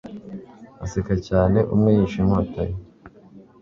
[0.79, 2.75] Baseka cyane umwe yishe inkota ye